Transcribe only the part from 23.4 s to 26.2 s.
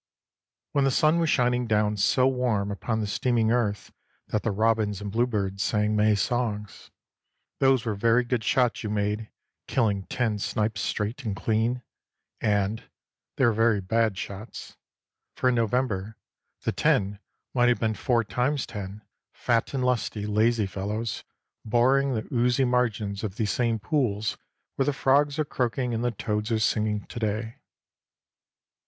same pools where the frogs are croaking and the